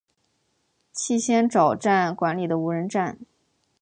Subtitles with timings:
[0.91, 3.19] 气仙沼站管理的无人站。